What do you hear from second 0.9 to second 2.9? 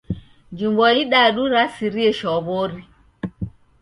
idadu rasirie shwaw'ori.